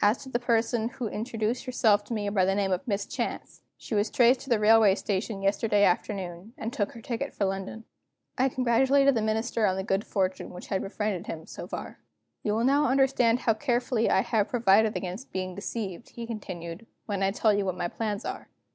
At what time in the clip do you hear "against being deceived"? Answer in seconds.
14.96-16.08